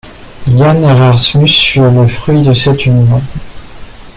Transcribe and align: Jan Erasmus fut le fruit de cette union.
Jan 0.47 0.81
Erasmus 0.83 1.45
fut 1.67 1.79
le 1.91 2.07
fruit 2.07 2.41
de 2.41 2.53
cette 2.53 2.87
union. 2.87 3.21